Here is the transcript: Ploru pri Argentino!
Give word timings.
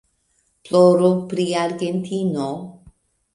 Ploru 0.69 1.11
pri 1.33 1.45
Argentino! 1.65 2.49